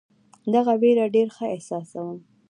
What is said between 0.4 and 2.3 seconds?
دغه وېره ډېر ښه احساسوم.